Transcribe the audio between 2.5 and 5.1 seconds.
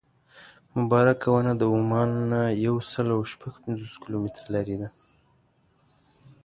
یو سل او شپږ پنځوس کیلومتره لرې ده.